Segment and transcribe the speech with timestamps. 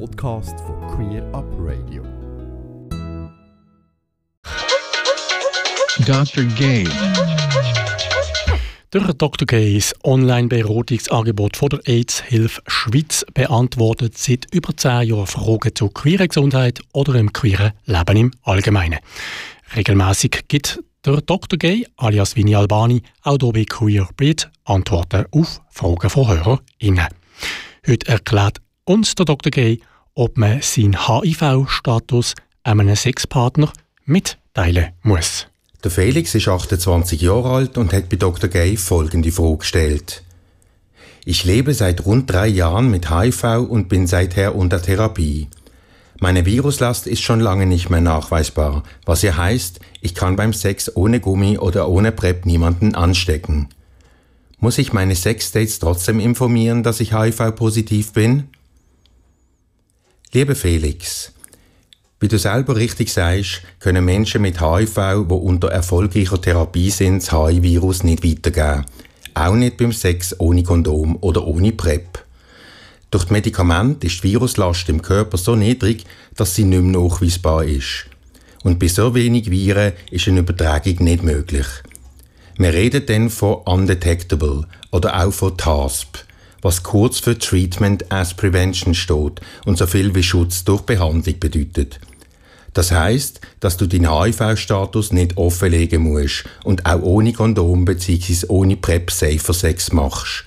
[0.00, 2.02] Podcast von Queer Up Radio.
[6.04, 6.44] Dr.
[6.56, 6.84] Gay.
[8.92, 9.46] Der Dr.
[9.46, 16.80] Gays Online-Beratungsangebot von der AIDS-Hilfe Schweiz beantwortet seit über zehn Jahren Fragen zur queeren Gesundheit
[16.92, 18.98] oder im queeren Leben im Allgemeinen.
[19.76, 21.58] Regelmäßig gibt der Dr.
[21.58, 27.08] Gay alias Vini Albani auch hier bei Queer Beat Antworten auf Fragen von HörerInnen.
[27.86, 29.50] Heute erklärt uns der Dr.
[29.50, 29.80] Gay,
[30.14, 33.72] ob man seinen HIV-Status einem Sexpartner
[34.04, 35.46] mitteilen muss.
[35.82, 38.48] Der Felix ist 28 Jahre alt und hat bei Dr.
[38.48, 40.22] Gay folgende Frage gestellt.
[41.26, 45.48] Ich lebe seit rund drei Jahren mit HIV und bin seither unter Therapie.
[46.20, 50.94] Meine Viruslast ist schon lange nicht mehr nachweisbar, was ja heißt, ich kann beim Sex
[50.94, 53.68] ohne Gummi oder ohne PrEP niemanden anstecken.
[54.58, 58.44] Muss ich meine Sexdates trotzdem informieren, dass ich HIV-positiv bin?
[60.36, 61.32] Liebe Felix,
[62.18, 64.96] wie du selber richtig sagst, können Menschen mit HIV,
[65.28, 68.84] die unter erfolgreicher Therapie sind, das HIV-Virus nicht weitergeben.
[69.34, 72.18] Auch nicht beim Sex ohne Kondom oder ohne PrEP.
[73.12, 77.62] Durch die Medikamente ist die Viruslast im Körper so niedrig, dass sie nicht mehr nachweisbar
[77.62, 78.06] ist.
[78.64, 81.66] Und bei so wenig Viren ist eine Übertragung nicht möglich.
[82.58, 86.24] Wir reden dann von undetectable oder auch von TASP,
[86.64, 92.00] was kurz für Treatment as Prevention steht und so viel wie Schutz durch Behandlung bedeutet.
[92.72, 98.46] Das heißt, dass du deinen HIV-Status nicht offenlegen musst und auch ohne Kondom bzw.
[98.48, 100.46] ohne PrEP safer Sex machst.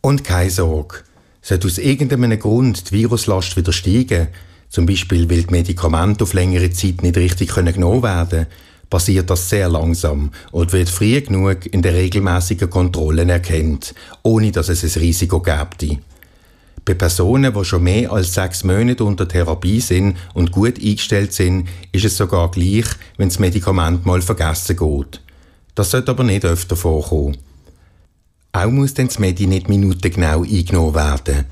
[0.00, 0.98] Und keine Sorge,
[1.42, 4.28] sollte aus irgendeinem Grund die Viruslast wieder steigen,
[4.68, 8.46] zum Beispiel weil die Medikamente auf längere Zeit nicht richtig genommen werden
[8.90, 14.68] passiert das sehr langsam und wird früh genug in der regelmäßigen Kontrollen erkannt, ohne dass
[14.68, 15.86] es ein Risiko gibt.
[16.84, 21.68] Bei Personen, die schon mehr als sechs Monate unter Therapie sind und gut eingestellt sind,
[21.92, 25.20] ist es sogar gleich, wenn das Medikament mal vergessen geht.
[25.74, 27.36] Das sollte aber nicht öfter vorkommen.
[28.52, 31.44] Auch muss dann das Medi nicht minutengenau eingenommen werden.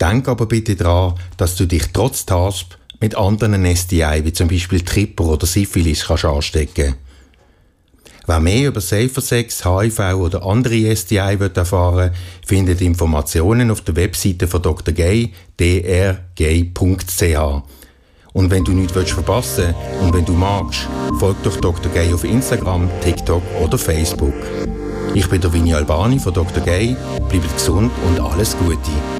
[0.00, 4.82] Denk aber bitte daran, dass du dich trotz TASP mit anderen STI, wie zum Beispiel
[4.82, 6.94] Tripper oder Syphilis, kannst anstecken
[8.26, 12.12] Wer mehr über Safer Sex, HIV oder andere STI wird erfahren
[12.46, 14.94] findet Informationen auf der Webseite von Dr.
[14.94, 17.62] Gay, drgay.ch.
[18.32, 20.86] Und wenn du nichts verpassen willst und wenn du magst,
[21.18, 21.90] folg doch Dr.
[21.92, 24.34] Gay auf Instagram, TikTok oder Facebook.
[25.14, 26.62] Ich bin der Vini Albani von Dr.
[26.62, 26.96] Gay.
[27.28, 29.19] Bleibt gesund und alles Gute.